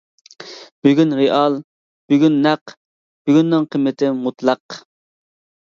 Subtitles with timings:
[0.87, 1.57] بۈگۈن رېئال،
[2.13, 2.75] بۈگۈن نەق،
[3.29, 4.83] بۈگۈننىڭ قىممىتى مۇتلەق.